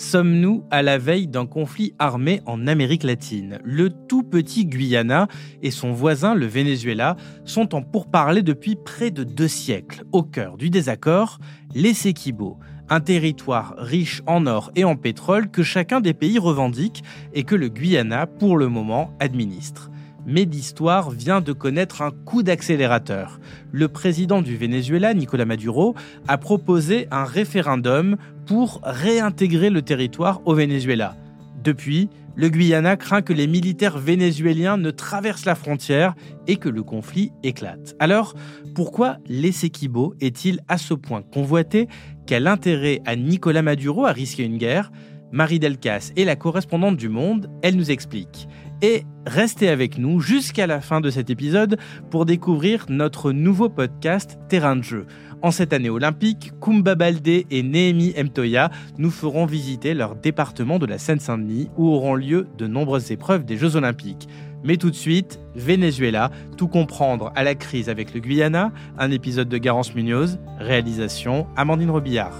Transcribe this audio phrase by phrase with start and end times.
[0.00, 3.58] sommes-nous à la veille d'un conflit armé en Amérique latine?
[3.64, 5.28] Le tout petit Guyana
[5.62, 10.04] et son voisin, le Venezuela, sont en pourparlers depuis près de deux siècles.
[10.12, 11.38] Au cœur du désaccord,
[11.74, 12.58] les Sequibo,
[12.88, 17.54] un territoire riche en or et en pétrole que chacun des pays revendique et que
[17.54, 19.90] le Guyana, pour le moment, administre
[20.26, 23.40] mais l'histoire vient de connaître un coup d'accélérateur.
[23.72, 25.94] Le président du Venezuela, Nicolas Maduro,
[26.28, 28.16] a proposé un référendum
[28.46, 31.16] pour réintégrer le territoire au Venezuela.
[31.62, 36.14] Depuis, le Guyana craint que les militaires vénézuéliens ne traversent la frontière
[36.46, 37.94] et que le conflit éclate.
[37.98, 38.34] Alors,
[38.74, 41.88] pourquoi l'Essequibo est-il à ce point convoité?
[42.26, 44.90] Quel intérêt a Nicolas Maduro à risquer une guerre?
[45.32, 48.48] Marie Delcas est la correspondante du Monde, elle nous explique.
[48.82, 51.78] Et restez avec nous jusqu'à la fin de cet épisode
[52.10, 55.06] pour découvrir notre nouveau podcast Terrain de jeu.
[55.42, 60.86] En cette année olympique, Kumba Baldé et Néhémi Mtoya nous feront visiter leur département de
[60.86, 64.28] la Seine-Saint-Denis où auront lieu de nombreuses épreuves des Jeux olympiques.
[64.64, 69.48] Mais tout de suite, Venezuela, tout comprendre à la crise avec le Guyana, un épisode
[69.48, 72.34] de Garance Munoz, réalisation Amandine Robillard.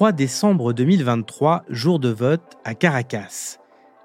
[0.00, 3.58] 3 décembre 2023, jour de vote à Caracas.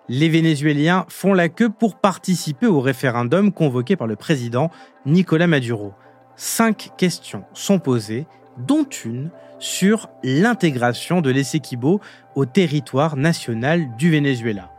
[0.10, 4.72] Les Vénézuéliens font la queue pour participer au référendum convoqué par le président
[5.06, 5.94] Nicolas Maduro.
[6.36, 12.02] Cinq questions sont posées, dont une sur l'intégration de l'Essequibo
[12.36, 14.74] au territoire national du Venezuela.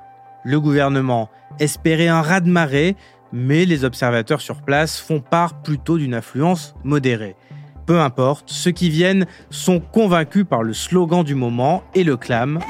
[0.45, 2.95] Le gouvernement espérait un raz-de-marée,
[3.33, 7.37] mais les observateurs sur place font part plutôt d'une influence modérée.
[7.87, 12.61] Peu importe, ceux qui viennent sont convaincus par le slogan du moment et le clament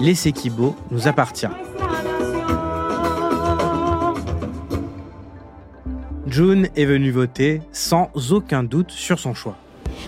[0.00, 1.46] L'Essequibo nous appartient.
[6.26, 9.56] June est venue voter sans aucun doute sur son choix.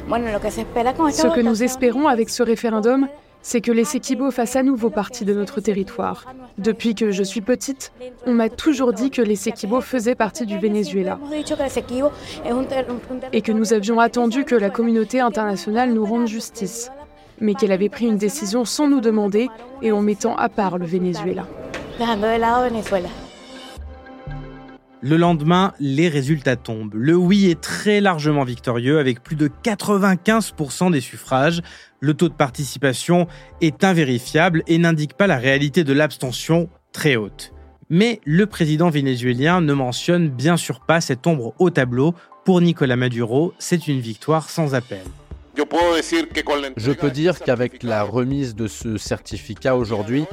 [0.09, 3.07] Ce que nous espérons avec ce référendum,
[3.47, 6.25] c'est que les Sequibo fassent à nouveau partie de notre territoire.
[6.59, 7.93] Depuis que je suis petite,
[8.27, 11.21] on m'a toujours dit que les Sequibo faisaient partie du Venezuela
[13.33, 16.91] et que nous avions attendu que la communauté internationale nous rende justice,
[17.41, 19.49] mais qu'elle avait pris une décision sans nous demander
[19.81, 21.47] et en mettant à part le Venezuela.
[25.09, 26.97] Le lendemain, les résultats tombent.
[26.97, 31.63] Le oui est très largement victorieux avec plus de 95% des suffrages.
[32.01, 33.29] Le taux de participation
[33.61, 37.53] est invérifiable et n'indique pas la réalité de l'abstention très haute.
[37.89, 42.13] Mais le président vénézuélien ne mentionne bien sûr pas cette ombre au tableau.
[42.45, 45.05] Pour Nicolas Maduro, c'est une victoire sans appel.
[45.57, 50.25] Je peux dire qu'avec la remise de ce certificat aujourd'hui,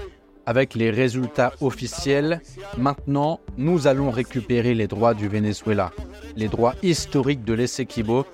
[0.45, 2.41] avec les résultats officiels,
[2.77, 5.91] maintenant, nous allons récupérer les droits du Venezuela,
[6.35, 8.25] les droits historiques de l'Essequibo.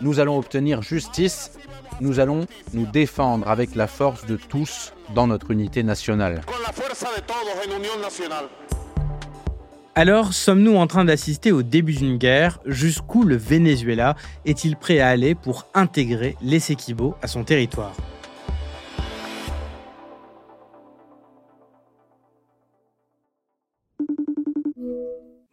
[0.00, 1.52] Nous allons obtenir justice.
[2.00, 6.40] Nous allons nous défendre avec la force de tous dans notre unité nationale.
[9.94, 12.60] Alors, sommes-nous en train d'assister au début d'une guerre?
[12.64, 17.92] Jusqu'où le Venezuela est-il prêt à aller pour intégrer l'Essequibo à son territoire?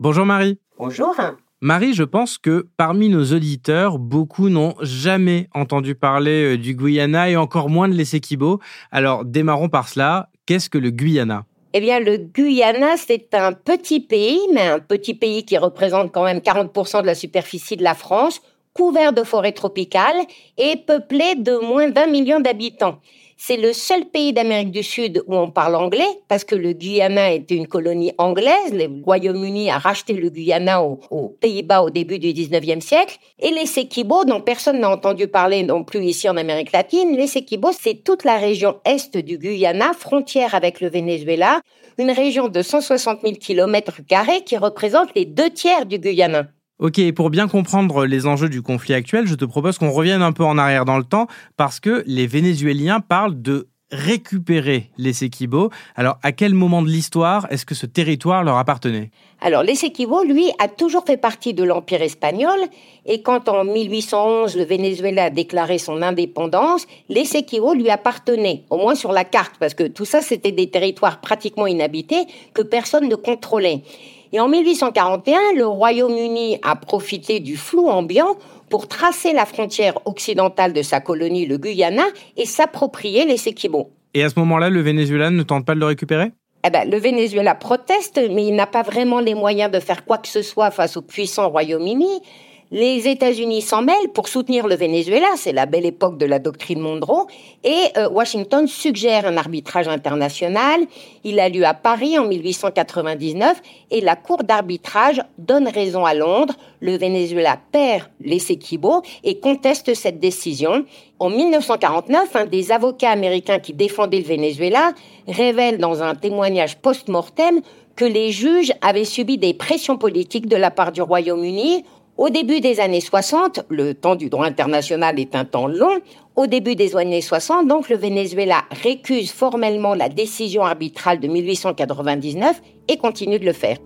[0.01, 0.57] Bonjour Marie.
[0.77, 1.13] Bonjour.
[1.59, 7.29] Marie, je pense que parmi nos auditeurs, beaucoup n'ont jamais entendu parler euh, du Guyana
[7.29, 8.61] et encore moins de l'Essequibo.
[8.93, 10.29] Alors, démarrons par cela.
[10.45, 11.43] Qu'est-ce que le Guyana?
[11.73, 16.23] Eh bien, le Guyana, c'est un petit pays, mais un petit pays qui représente quand
[16.23, 18.41] même 40% de la superficie de la France,
[18.73, 20.21] couvert de forêts tropicales
[20.57, 23.01] et peuplé de moins d'un million d'habitants.
[23.41, 27.31] C'est le seul pays d'Amérique du Sud où on parle anglais, parce que le Guyana
[27.31, 28.73] était une colonie anglaise.
[28.73, 33.17] Le Royaume-Uni a racheté le Guyana aux, Pays-Bas au début du 19e siècle.
[33.39, 37.27] Et les Sequibo, dont personne n'a entendu parler non plus ici en Amérique latine, les
[37.27, 41.61] Sequibo, c'est toute la région est du Guyana, frontière avec le Venezuela,
[41.97, 44.01] une région de 160 000 km
[44.45, 46.47] qui représente les deux tiers du Guyana.
[46.79, 50.31] Ok, pour bien comprendre les enjeux du conflit actuel, je te propose qu'on revienne un
[50.31, 51.27] peu en arrière dans le temps
[51.57, 55.71] parce que les Vénézuéliens parlent de récupérer les Essequibo.
[55.97, 59.11] Alors, à quel moment de l'histoire est-ce que ce territoire leur appartenait?
[59.41, 62.59] Alors, les Essequibo, lui, a toujours fait partie de l'Empire espagnol.
[63.05, 68.77] Et quand en 1811, le Venezuela a déclaré son indépendance, les Essequibo lui appartenaient, au
[68.77, 73.09] moins sur la carte, parce que tout ça, c'était des territoires pratiquement inhabités que personne
[73.09, 73.81] ne contrôlait.
[74.31, 78.35] Et en 1841, le Royaume-Uni a profité du flou ambiant
[78.69, 82.05] pour tracer la frontière occidentale de sa colonie, le Guyana,
[82.37, 83.89] et s'approprier les Essequibo.
[84.13, 86.31] Et à ce moment-là, le Venezuela ne tente pas de le récupérer?
[86.63, 90.17] Eh ben, le Venezuela proteste, mais il n'a pas vraiment les moyens de faire quoi
[90.17, 92.21] que ce soit face au puissant Royaume-Uni.
[92.71, 96.79] Les États-Unis s'en mêlent pour soutenir le Venezuela, c'est la belle époque de la doctrine
[96.79, 97.25] Monroe,
[97.63, 100.81] et euh, Washington suggère un arbitrage international.
[101.23, 106.53] Il a lieu à Paris en 1899 et la Cour d'arbitrage donne raison à Londres.
[106.79, 110.85] Le Venezuela perd les Sequibo et conteste cette décision.
[111.17, 114.93] En 1949, un des avocats américains qui défendait le Venezuela
[115.27, 117.61] révèle dans un témoignage post-mortem
[117.95, 121.83] que les juges avaient subi des pressions politiques de la part du Royaume-Uni
[122.19, 126.01] au début des années 60, le temps du droit international est un temps long,
[126.35, 132.61] au début des années 60, donc le Venezuela récuse formellement la décision arbitrale de 1899
[132.89, 133.77] et continue de le faire.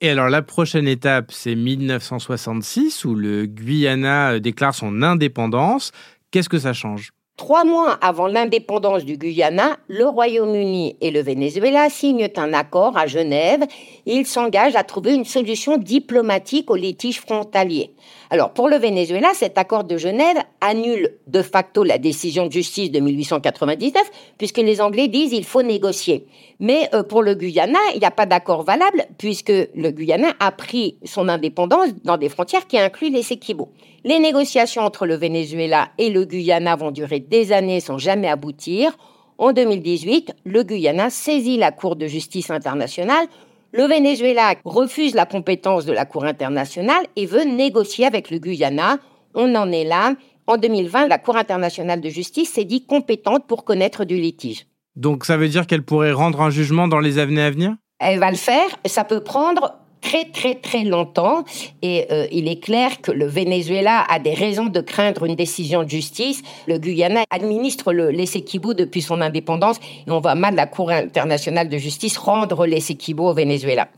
[0.00, 5.90] Et alors la prochaine étape, c'est 1966, où le Guyana déclare son indépendance.
[6.30, 7.10] Qu'est-ce que ça change?
[7.40, 13.06] Trois mois avant l'indépendance du Guyana, le Royaume-Uni et le Venezuela signent un accord à
[13.06, 13.64] Genève.
[14.04, 17.94] Ils s'engagent à trouver une solution diplomatique au litige frontalier.
[18.32, 22.92] Alors, pour le Venezuela, cet accord de Genève annule de facto la décision de justice
[22.92, 26.28] de 1899, puisque les Anglais disent il faut négocier.
[26.60, 30.52] Mais euh, pour le Guyana, il n'y a pas d'accord valable, puisque le Guyana a
[30.52, 33.72] pris son indépendance dans des frontières qui incluent les Sequibo.
[34.04, 38.96] Les négociations entre le Venezuela et le Guyana vont durer des années sans jamais aboutir.
[39.38, 43.26] En 2018, le Guyana saisit la Cour de justice internationale
[43.72, 48.98] le Venezuela refuse la compétence de la Cour internationale et veut négocier avec le Guyana.
[49.34, 50.14] On en est là.
[50.46, 54.66] En 2020, la Cour internationale de justice s'est dit compétente pour connaître du litige.
[54.96, 57.76] Donc ça veut dire qu'elle pourrait rendre un jugement dans les années à venir?
[58.00, 58.66] Elle va le faire.
[58.86, 61.44] Ça peut prendre très très très longtemps
[61.82, 65.82] et euh, il est clair que le Venezuela a des raisons de craindre une décision
[65.82, 66.42] de justice.
[66.66, 69.76] Le Guyana administre le l'Essequibo depuis son indépendance
[70.06, 73.88] et on va mal la Cour internationale de justice rendre l'Essequibo au Venezuela.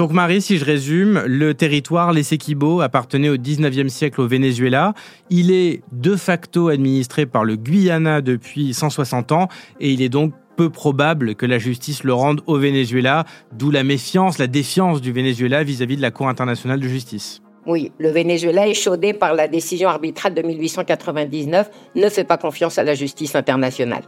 [0.00, 4.94] Donc Marie, si je résume, le territoire l'Essequibo appartenait au 19e siècle au Venezuela.
[5.30, 9.48] Il est de facto administré par le Guyana depuis 160 ans
[9.80, 13.82] et il est donc peu probable que la justice le rende au Venezuela, d'où la
[13.82, 17.40] méfiance, la défiance du Venezuela vis-à-vis de la Cour internationale de justice.
[17.66, 22.84] Oui, le Venezuela, échaudé par la décision arbitrale de 1899, ne fait pas confiance à
[22.84, 24.02] la justice internationale.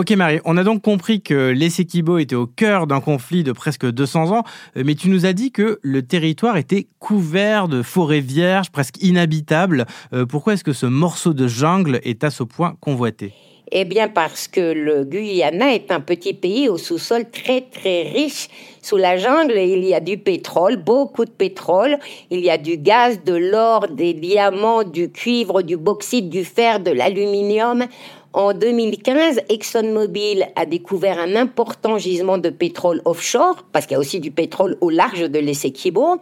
[0.00, 3.84] Ok Marie, on a donc compris que l'Essequibo était au cœur d'un conflit de presque
[3.84, 4.44] 200 ans,
[4.78, 8.96] euh, mais tu nous as dit que le territoire était couvert de forêts vierges, presque
[9.02, 9.84] inhabitables.
[10.14, 13.34] Euh, pourquoi est-ce que ce morceau de jungle est à ce point convoité?
[13.72, 18.48] Eh bien parce que le Guyana est un petit pays au sous-sol très très riche.
[18.82, 21.98] Sous la jungle, il y a du pétrole, beaucoup de pétrole.
[22.30, 26.80] Il y a du gaz, de l'or, des diamants, du cuivre, du bauxite, du fer,
[26.80, 27.86] de l'aluminium.
[28.32, 33.98] En 2015, ExxonMobil a découvert un important gisement de pétrole offshore, parce qu'il y a
[33.98, 36.16] aussi du pétrole au large de l'Essequibo.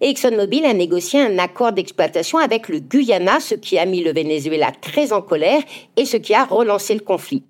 [0.00, 4.72] ExxonMobil a négocié un accord d'exploitation avec le Guyana, ce qui a mis le Venezuela
[4.80, 5.62] très en colère
[5.96, 7.44] et ce qui a relancé le conflit.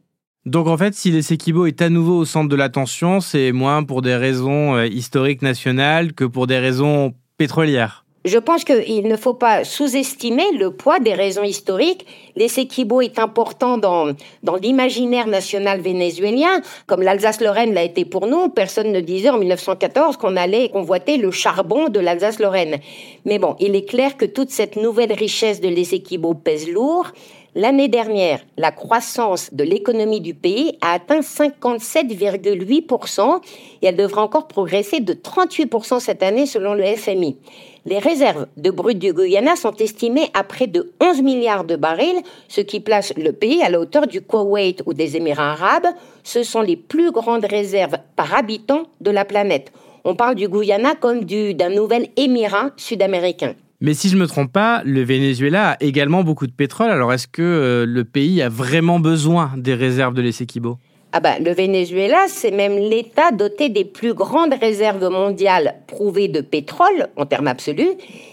[0.44, 4.02] Donc en fait, si l'Essequibo est à nouveau au centre de l'attention, c'est moins pour
[4.02, 8.01] des raisons euh, historiques nationales que pour des raisons pétrolières.
[8.24, 12.06] Je pense qu'il ne faut pas sous-estimer le poids des raisons historiques.
[12.36, 14.12] L'Essequibo est important dans,
[14.44, 18.48] dans l'imaginaire national vénézuélien, comme l'Alsace-Lorraine l'a été pour nous.
[18.48, 22.78] Personne ne disait en 1914 qu'on allait convoiter le charbon de l'Alsace-Lorraine.
[23.24, 27.08] Mais bon, il est clair que toute cette nouvelle richesse de l'Essequibo pèse lourd.
[27.54, 33.42] L'année dernière, la croissance de l'économie du pays a atteint 57,8%
[33.82, 37.36] et elle devra encore progresser de 38% cette année selon le FMI.
[37.84, 42.22] Les réserves de brut du Guyana sont estimées à près de 11 milliards de barils,
[42.48, 45.88] ce qui place le pays à la hauteur du Koweït ou des Émirats arabes.
[46.24, 49.72] Ce sont les plus grandes réserves par habitant de la planète.
[50.04, 53.54] On parle du Guyana comme d'un nouvel émirat sud-américain.
[53.84, 56.88] Mais si je me trompe pas, le Venezuela a également beaucoup de pétrole.
[56.88, 60.78] Alors est-ce que euh, le pays a vraiment besoin des réserves de l'Essequibo
[61.14, 66.40] ah ben, le Venezuela, c'est même l'État doté des plus grandes réserves mondiales prouvées de
[66.40, 67.90] pétrole en termes absolus.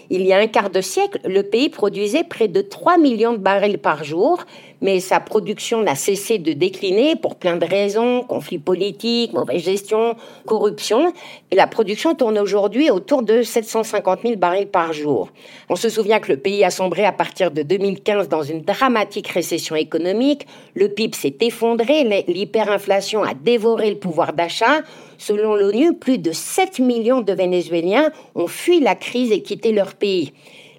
[0.08, 3.38] Il y a un quart de siècle, le pays produisait près de 3 millions de
[3.38, 4.46] barils par jour,
[4.80, 10.16] mais sa production n'a cessé de décliner pour plein de raisons, conflits politiques, mauvaise gestion,
[10.46, 11.12] corruption.
[11.50, 15.28] Et la production tourne aujourd'hui autour de 750 000 barils par jour.
[15.68, 19.28] On se souvient que le pays a sombré à partir de 2015 dans une dramatique
[19.28, 20.46] récession économique.
[20.74, 24.80] Le PIB s'est effondré, l'hyperinflation a dévoré le pouvoir d'achat.
[25.18, 29.94] Selon l'ONU, plus de 7 millions de Vénézuéliens ont fui la crise et quitté leur
[29.94, 30.32] pays.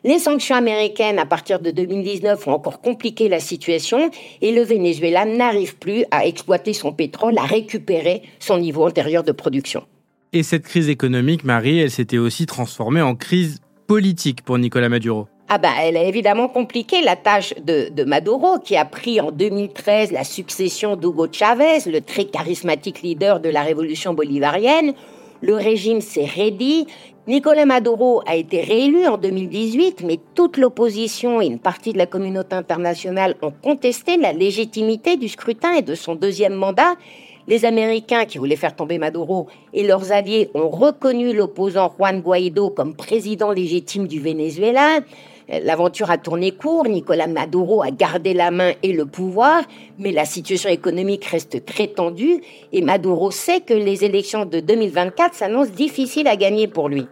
[0.03, 4.09] Les sanctions américaines à partir de 2019 ont encore compliqué la situation
[4.41, 9.31] et le Venezuela n'arrive plus à exploiter son pétrole, à récupérer son niveau antérieur de
[9.31, 9.83] production.
[10.33, 15.27] Et cette crise économique, Marie, elle s'était aussi transformée en crise politique pour Nicolas Maduro.
[15.49, 19.31] Ah ben, elle a évidemment compliqué la tâche de, de, Maduro, qui a pris en
[19.31, 24.93] 2013 la succession d'Hugo Chavez, le très charismatique leader de la révolution bolivarienne.
[25.41, 26.87] Le régime s'est raidi,
[27.31, 32.05] Nicolas Maduro a été réélu en 2018, mais toute l'opposition et une partie de la
[32.05, 36.95] communauté internationale ont contesté la légitimité du scrutin et de son deuxième mandat.
[37.47, 42.69] Les Américains qui voulaient faire tomber Maduro et leurs alliés ont reconnu l'opposant Juan Guaido
[42.69, 44.99] comme président légitime du Venezuela.
[45.47, 49.63] L'aventure a tourné court, Nicolas Maduro a gardé la main et le pouvoir,
[49.99, 52.41] mais la situation économique reste très tendue
[52.73, 57.05] et Maduro sait que les élections de 2024 s'annoncent difficiles à gagner pour lui.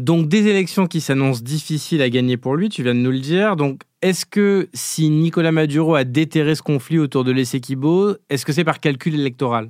[0.00, 3.18] Donc des élections qui s'annoncent difficiles à gagner pour lui, tu viens de nous le
[3.18, 3.54] dire.
[3.54, 8.52] Donc est-ce que si Nicolas Maduro a déterré ce conflit autour de l'Essequibo, est-ce que
[8.52, 9.68] c'est par calcul électoral?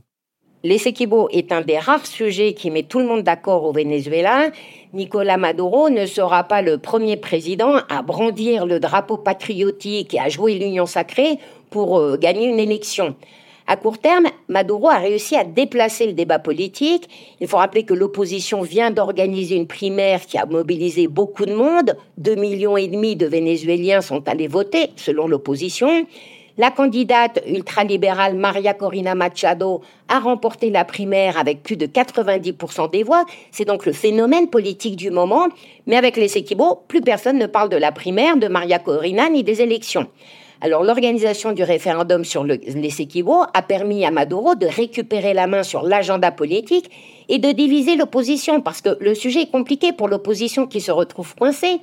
[0.62, 4.50] L'Essequibo est un des rares sujets qui met tout le monde d'accord au Venezuela.
[4.92, 10.28] Nicolas Maduro ne sera pas le premier président à brandir le drapeau patriotique et à
[10.28, 13.16] jouer l'union sacrée pour euh, gagner une élection.
[13.70, 17.08] À court terme, Maduro a réussi à déplacer le débat politique.
[17.40, 21.96] Il faut rappeler que l'opposition vient d'organiser une primaire qui a mobilisé beaucoup de monde.
[22.18, 26.04] Deux millions et demi de Vénézuéliens sont allés voter, selon l'opposition.
[26.58, 33.04] La candidate ultralibérale Maria Corina Machado a remporté la primaire avec plus de 90% des
[33.04, 33.24] voix.
[33.52, 35.46] C'est donc le phénomène politique du moment.
[35.86, 39.44] Mais avec les Equibo, plus personne ne parle de la primaire de Maria Corina ni
[39.44, 40.08] des élections.
[40.62, 45.62] Alors l'organisation du référendum sur les Equibo a permis à Maduro de récupérer la main
[45.62, 46.90] sur l'agenda politique
[47.30, 51.34] et de diviser l'opposition parce que le sujet est compliqué pour l'opposition qui se retrouve
[51.34, 51.78] coincée.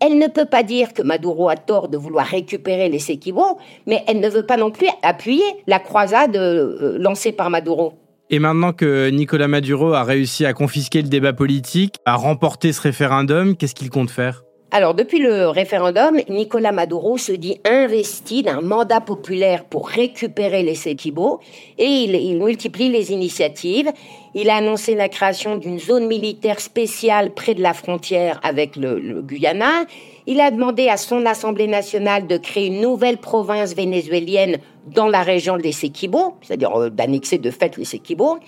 [0.00, 4.02] Elle ne peut pas dire que Maduro a tort de vouloir récupérer les Séquibos, mais
[4.08, 7.92] elle ne veut pas non plus appuyer la croisade euh, lancée par Maduro.
[8.30, 12.80] Et maintenant que Nicolas Maduro a réussi à confisquer le débat politique, à remporter ce
[12.80, 14.42] référendum, qu'est-ce qu'il compte faire?
[14.74, 20.74] Alors, depuis le référendum, Nicolas Maduro se dit investi d'un mandat populaire pour récupérer les
[20.74, 21.40] Séquibos
[21.76, 23.92] et il, multiplie les initiatives.
[24.34, 29.20] Il a annoncé la création d'une zone militaire spéciale près de la frontière avec le,
[29.20, 29.84] Guyana.
[30.26, 35.20] Il a demandé à son Assemblée nationale de créer une nouvelle province vénézuélienne dans la
[35.20, 38.38] région des Séquibos, c'est-à-dire euh, d'annexer de fait les Séquibos.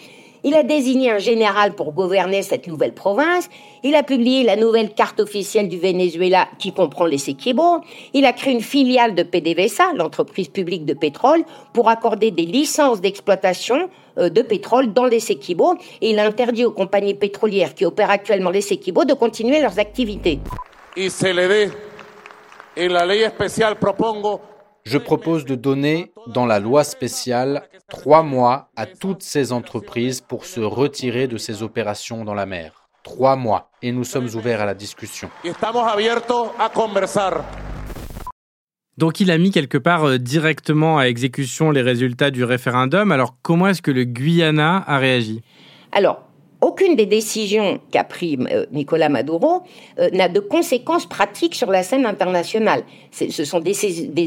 [0.46, 3.48] Il a désigné un général pour gouverner cette nouvelle province.
[3.82, 7.80] Il a publié la nouvelle carte officielle du Venezuela qui comprend les Sequibo.
[8.12, 13.00] Il a créé une filiale de PDVSA, l'entreprise publique de pétrole, pour accorder des licences
[13.00, 15.76] d'exploitation euh, de pétrole dans les Sequibo.
[16.02, 19.78] Et il a interdit aux compagnies pétrolières qui opèrent actuellement les Sequibo de continuer leurs
[19.78, 20.40] activités.
[24.86, 30.44] Je propose de donner, dans la loi spéciale, trois mois à toutes ces entreprises pour
[30.44, 32.86] se retirer de ces opérations dans la mer.
[33.02, 33.70] Trois mois.
[33.80, 35.30] Et nous sommes ouverts à la discussion.
[38.98, 43.10] Donc il a mis quelque part euh, directement à exécution les résultats du référendum.
[43.10, 45.40] Alors comment est-ce que le Guyana a réagi?
[45.92, 46.22] Alors,
[46.64, 49.62] aucune des décisions qu'a pris euh, Nicolas Maduro
[49.98, 52.84] euh, n'a de conséquences pratiques sur la scène internationale.
[53.12, 53.74] Ce sont des,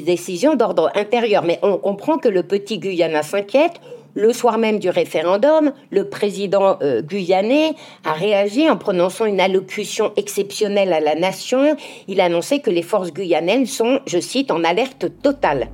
[0.02, 3.82] décisions d'ordre intérieur, mais on comprend que le petit Guyana s'inquiète.
[4.14, 7.74] Le soir même du référendum, le président euh, guyanais
[8.06, 11.76] a réagi en prononçant une allocution exceptionnelle à la nation.
[12.08, 15.70] Il a annoncé que les forces guyanaises sont, je cite, en alerte totale.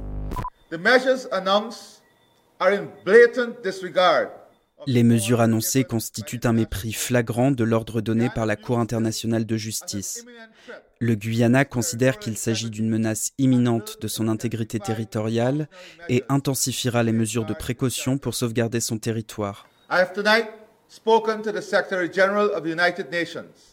[3.05, 3.51] Blatant
[4.88, 9.58] les mesures annoncées constituent un mépris flagrant de l'ordre donné par la Cour internationale de
[9.58, 10.25] justice.
[11.00, 15.68] Le Guyana considère qu'il s'agit d'une menace imminente de son intégrité territoriale
[16.10, 19.68] et intensifiera les mesures de précaution pour sauvegarder son territoire.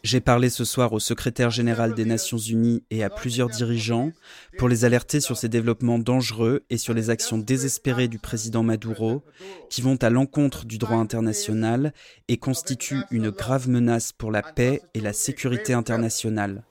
[0.03, 4.13] J'ai parlé ce soir au secrétaire général des Nations Unies et à plusieurs dirigeants
[4.59, 9.23] pour les alerter sur ces développements dangereux et sur les actions désespérées du président Maduro
[9.69, 11.93] qui vont à l'encontre du droit international
[12.29, 16.63] et constituent une grave menace pour la paix et la sécurité internationale.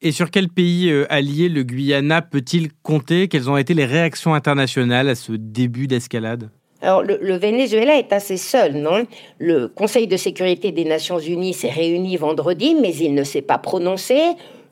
[0.00, 3.28] Et sur quel pays euh, allié le Guyana peut-il compter?
[3.28, 6.50] Quelles ont été les réactions internationales à ce début d'escalade?
[6.84, 9.06] Alors, le, le, Venezuela est assez seul, non?
[9.38, 13.56] Le Conseil de sécurité des Nations Unies s'est réuni vendredi, mais il ne s'est pas
[13.56, 14.18] prononcé.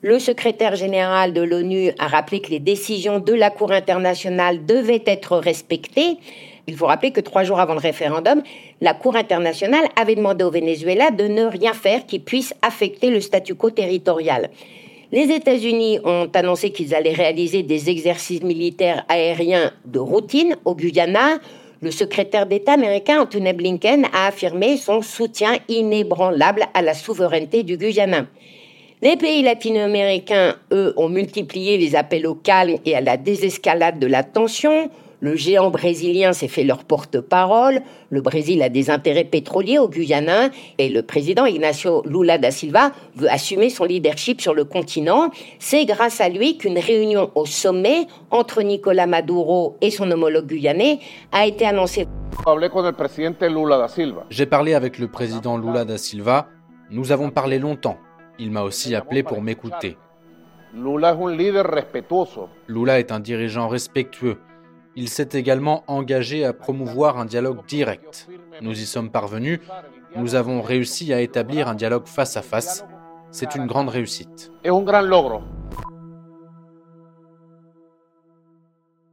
[0.01, 5.01] Le secrétaire général de l'ONU a rappelé que les décisions de la Cour internationale devaient
[5.07, 6.17] être respectées.
[6.67, 8.43] Il faut rappeler que trois jours avant le référendum,
[8.79, 13.21] la Cour internationale avait demandé au Venezuela de ne rien faire qui puisse affecter le
[13.21, 14.51] statu quo territorial.
[15.11, 21.39] Les États-Unis ont annoncé qu'ils allaient réaliser des exercices militaires aériens de routine au Guyana.
[21.83, 27.75] Le secrétaire d'État américain Anthony Blinken a affirmé son soutien inébranlable à la souveraineté du
[27.75, 28.25] Guyana.
[29.01, 34.07] Les pays latino-américains, eux, ont multiplié les appels au calme et à la désescalade de
[34.07, 34.89] la tension.
[35.23, 37.81] Le géant brésilien s'est fait leur porte-parole.
[38.09, 42.91] Le Brésil a des intérêts pétroliers au Guyana et le président Ignacio Lula da Silva
[43.15, 45.31] veut assumer son leadership sur le continent.
[45.59, 50.99] C'est grâce à lui qu'une réunion au sommet entre Nicolas Maduro et son homologue guyanais
[51.31, 52.05] a été annoncée.
[54.29, 56.47] J'ai parlé avec le président Lula da Silva.
[56.91, 57.97] Nous avons parlé longtemps.
[58.39, 59.95] Il m'a aussi appelé pour m'écouter.
[62.67, 64.37] Lula est un dirigeant respectueux.
[64.95, 68.27] Il s'est également engagé à promouvoir un dialogue direct.
[68.61, 69.59] Nous y sommes parvenus.
[70.15, 72.85] Nous avons réussi à établir un dialogue face à face.
[73.31, 74.51] C'est une grande réussite.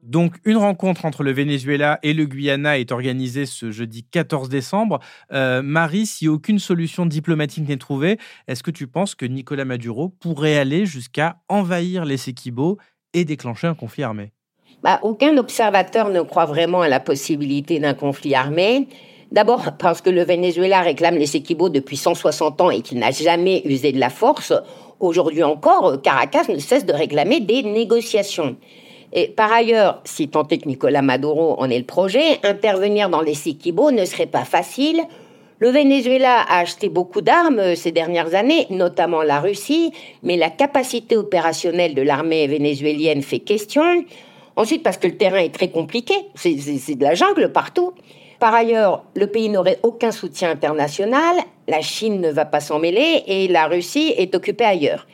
[0.03, 4.99] Donc, une rencontre entre le Venezuela et le Guyana est organisée ce jeudi 14 décembre.
[5.33, 8.19] Euh, Marie, si aucune solution diplomatique n'est trouvée,
[8.49, 12.77] est-ce que tu penses que Nicolas Maduro pourrait aller jusqu'à envahir les Séquibos
[13.15, 14.33] et déclencher un conflit armé?
[14.83, 18.89] Bah, aucun observateur ne croit vraiment à la possibilité d'un conflit armé.
[19.31, 23.62] D'abord parce que le Venezuela réclame les Séquibos depuis 160 ans et qu'il n'a jamais
[23.65, 24.53] usé de la force.
[24.99, 28.57] Aujourd'hui encore, Caracas ne cesse de réclamer des négociations.
[29.12, 33.23] Et par ailleurs, si tant est que Nicolas Maduro en est le projet, intervenir dans
[33.23, 35.01] les Séquibos ne serait pas facile.
[35.59, 39.92] Le Venezuela a acheté beaucoup d'armes ces dernières années, notamment la Russie,
[40.23, 44.05] mais la capacité opérationnelle de l'armée vénézuélienne fait question.
[44.61, 47.94] Ensuite, parce que le terrain est très compliqué, c'est de la jungle partout.
[48.40, 53.23] Par ailleurs, le pays n'aurait aucun soutien international, la Chine ne va pas s'en mêler
[53.27, 55.07] et la Russie est occupée ailleurs.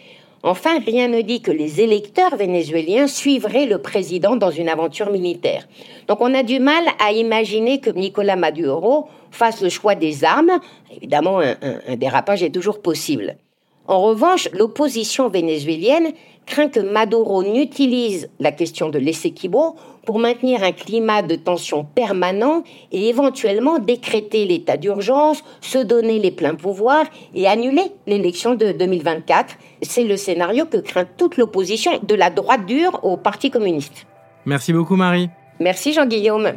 [0.43, 5.69] Enfin, rien ne dit que les électeurs vénézuéliens suivraient le président dans une aventure militaire.
[6.09, 10.59] Donc on a du mal à imaginer que Nicolas Maduro fasse le choix des armes.
[10.97, 13.37] Évidemment, un dérapage est toujours possible.
[13.89, 16.13] En revanche, l'opposition vénézuélienne
[16.47, 22.63] craint que Maduro n'utilise la question de l'Essequibo pour maintenir un climat de tension permanent
[22.93, 29.57] et éventuellement décréter l'état d'urgence, se donner les pleins pouvoirs et annuler l'élection de 2024.
[29.83, 34.07] C'est le scénario que craint toute l'opposition de la droite dure au Parti communiste.
[34.45, 35.29] Merci beaucoup Marie.
[35.59, 36.53] Merci Jean-Guillaume.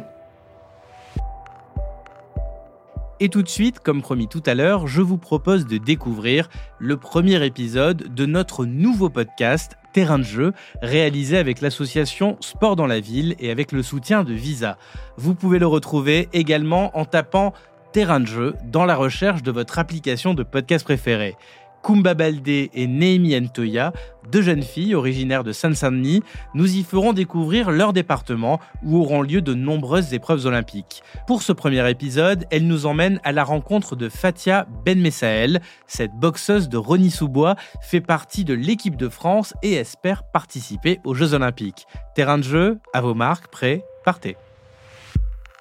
[3.22, 6.96] Et tout de suite, comme promis tout à l'heure, je vous propose de découvrir le
[6.96, 13.00] premier épisode de notre nouveau podcast Terrain de jeu, réalisé avec l'association Sport dans la
[13.00, 14.78] ville et avec le soutien de Visa.
[15.18, 17.52] Vous pouvez le retrouver également en tapant
[17.92, 21.36] Terrain de jeu dans la recherche de votre application de podcast préférée.
[21.82, 23.92] Kumba Baldé et Neimi Ntoya,
[24.30, 26.22] deux jeunes filles originaires de Saint-Saint-Denis,
[26.54, 31.02] nous y ferons découvrir leur département où auront lieu de nombreuses épreuves olympiques.
[31.26, 35.60] Pour ce premier épisode, elles nous emmènent à la rencontre de Fatia Ben Messaël.
[35.86, 41.34] Cette boxeuse de Rony-sous-Bois fait partie de l'équipe de France et espère participer aux Jeux
[41.34, 41.86] olympiques.
[42.14, 44.36] Terrain de jeu, à vos marques, prêts, partez.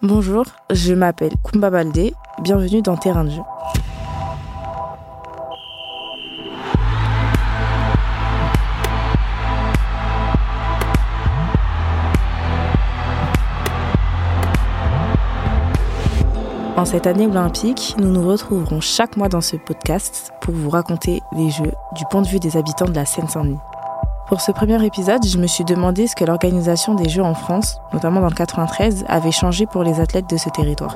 [0.02, 3.42] Bonjour, je m'appelle Kumba Baldé, bienvenue dans Terrain de jeu.
[16.80, 21.20] En cette année olympique, nous nous retrouverons chaque mois dans ce podcast pour vous raconter
[21.36, 23.58] les Jeux du point de vue des habitants de la Seine-Saint-Denis.
[24.30, 27.76] Pour ce premier épisode, je me suis demandé ce que l'organisation des Jeux en France,
[27.92, 30.96] notamment dans le 93, avait changé pour les athlètes de ce territoire.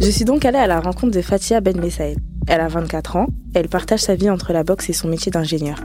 [0.00, 2.18] Je suis donc allée à la rencontre de Fatia Ben Messaïd.
[2.48, 5.76] Elle a 24 ans, elle partage sa vie entre la boxe et son métier d'ingénieur.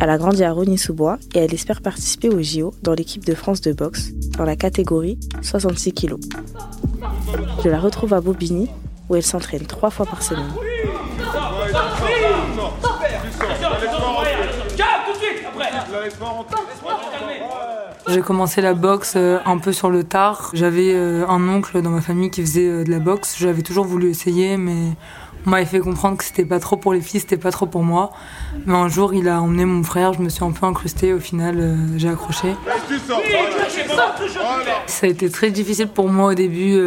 [0.00, 3.60] Elle a grandi à Rony-sous-Bois et elle espère participer au JO dans l'équipe de France
[3.60, 6.14] de boxe dans la catégorie 66 kg.
[7.64, 8.68] Je la retrouve à Bobigny
[9.08, 10.52] où elle s'entraîne trois fois par semaine.
[18.08, 20.50] J'ai commencé la boxe euh, un peu sur le tard.
[20.54, 23.36] J'avais euh, un oncle dans ma famille qui faisait euh, de la boxe.
[23.38, 24.92] J'avais toujours voulu essayer, mais
[25.48, 27.82] on m'avait fait comprendre que c'était pas trop pour les filles, c'était pas trop pour
[27.82, 28.12] moi.
[28.66, 31.14] Mais un jour, il a emmené mon frère, je me suis un peu incrustée.
[31.14, 32.54] Au final, j'ai accroché.
[34.86, 36.78] Ça a été très difficile pour moi au début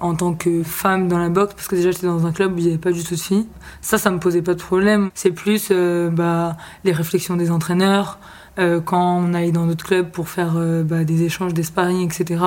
[0.00, 2.58] en tant que femme dans la boxe parce que déjà j'étais dans un club où
[2.58, 3.46] il n'y avait pas du tout de filles.
[3.82, 5.10] Ça, ça me posait pas de problème.
[5.14, 8.18] C'est plus bah, les réflexions des entraîneurs.
[8.58, 12.06] Euh, quand on allait dans d'autres clubs pour faire euh, bah, des échanges, des sparring,
[12.06, 12.40] etc.,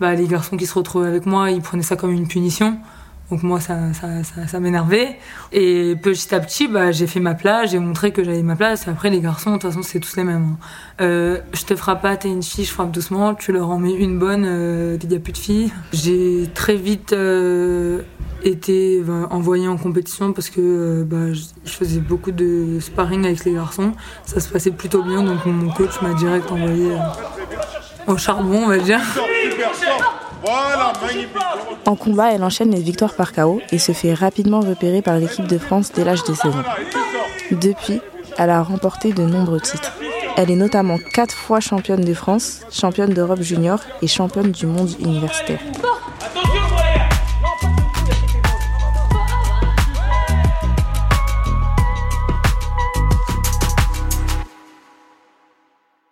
[0.00, 2.78] bah, les garçons qui se retrouvaient avec moi, ils prenaient ça comme une punition.
[3.32, 5.16] Donc moi, ça, m'énervait.
[5.52, 8.86] Et petit à petit, bah, j'ai fait ma place, j'ai montré que j'avais ma place.
[8.88, 10.56] Après, les garçons, de toute façon, c'est tous les mêmes.
[10.60, 10.66] Hein.
[11.00, 13.34] Euh, je te frappe pas, t'es une fille, je frappe doucement.
[13.34, 15.72] Tu leur en mets une bonne, euh, il n'y a plus de filles.
[15.94, 18.02] J'ai très vite euh,
[18.44, 23.46] été bah, envoyée en compétition parce que euh, bah, je faisais beaucoup de sparring avec
[23.46, 23.92] les garçons.
[24.26, 26.98] Ça se passait plutôt bien, donc mon coach m'a direct envoyé
[28.06, 29.00] au charbon, on va dire.
[31.86, 35.46] En combat, elle enchaîne les victoires par KO et se fait rapidement repérer par l'équipe
[35.46, 36.62] de France dès l'âge de 16 ans.
[37.52, 38.00] Depuis,
[38.38, 39.92] elle a remporté de nombreux titres.
[40.36, 44.90] Elle est notamment quatre fois championne de France, championne d'Europe junior et championne du monde
[44.98, 45.60] universitaire.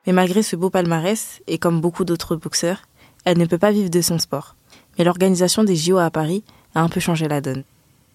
[0.07, 2.83] Mais malgré ce beau palmarès, et comme beaucoup d'autres boxeurs,
[3.25, 4.57] elle ne peut pas vivre de son sport.
[4.99, 6.43] Mais l'organisation des JO à Paris
[6.75, 7.65] a un peu changé la donne.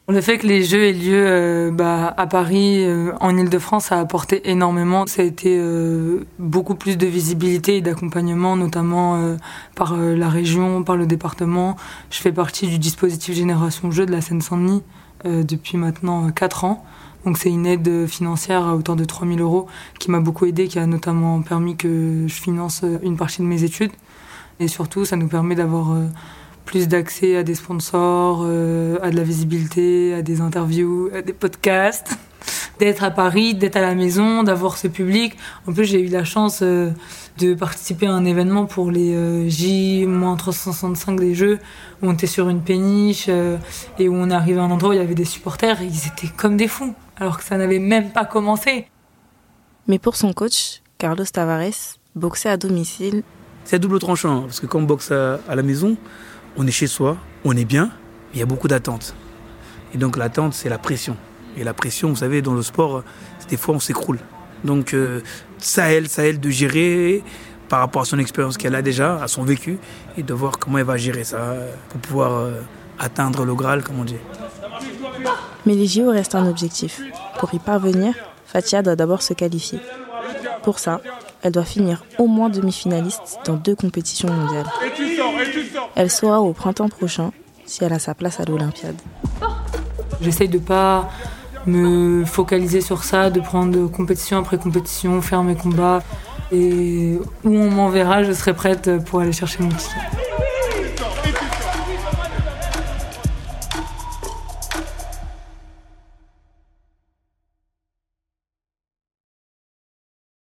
[0.07, 3.99] Le fait que les Jeux aient lieu euh, bah, à Paris, euh, en Ile-de-France, a
[3.99, 5.07] apporté énormément.
[5.07, 9.35] Ça a été euh, beaucoup plus de visibilité et d'accompagnement, notamment
[9.73, 11.75] par la région, par le département.
[12.11, 14.83] Je fais partie du dispositif Génération Jeux de la Seine-Saint-Denis
[15.23, 16.85] depuis maintenant 4 ans.
[17.25, 19.65] Donc c'est une aide financière à hauteur de 3000 euros
[19.97, 23.63] qui m'a beaucoup aidé, qui a notamment permis que je finance une partie de mes
[23.63, 23.91] études.
[24.59, 26.05] Et surtout, ça nous permet d'avoir euh,
[26.63, 31.33] plus d'accès à des sponsors, euh, à de la visibilité, à des interviews, à des
[31.33, 32.17] podcasts,
[32.79, 35.35] d'être à Paris, d'être à la maison, d'avoir ce public.
[35.67, 36.91] En plus, j'ai eu la chance euh,
[37.37, 41.59] de participer à un événement pour les J-365 des Jeux,
[42.01, 44.99] où on était sur une péniche et où on arrivé à un endroit où il
[44.99, 48.11] y avait des supporters et ils étaient comme des fous, alors que ça n'avait même
[48.11, 48.87] pas commencé.
[49.89, 53.23] Mais pour son coach, Carlos Tavares, boxer à domicile
[53.65, 55.97] c'est double tranchant, parce que quand on boxe à, la maison,
[56.55, 59.13] on est chez soi, on est bien, mais il y a beaucoup d'attentes.
[59.93, 61.17] Et donc l'attente, c'est la pression.
[61.57, 63.03] Et la pression, vous savez, dans le sport,
[63.49, 64.19] des fois, on s'écroule.
[64.63, 64.95] Donc
[65.59, 67.23] ça elle, ça elle de gérer
[67.69, 69.77] par rapport à son expérience qu'elle a déjà, à son vécu,
[70.17, 71.55] et de voir comment elle va gérer ça
[71.89, 72.61] pour pouvoir euh,
[72.99, 74.17] atteindre le Graal, comme on dit.
[75.65, 77.01] Mais les JO restent un objectif.
[77.39, 78.13] Pour y parvenir,
[78.45, 79.79] Fatia doit d'abord se qualifier.
[80.63, 81.01] Pour ça,
[81.45, 84.65] elle doit finir au moins demi-finaliste dans deux compétitions mondiales.
[85.93, 87.31] Elle saura au printemps prochain
[87.67, 88.95] si elle a sa place à l'Olympiade.
[90.21, 91.07] J'essaye de pas
[91.67, 96.01] me focaliser sur ça, de prendre compétition après compétition, faire mes combats.
[96.51, 99.93] Et où on m'enverra, je serai prête pour aller chercher mon titre.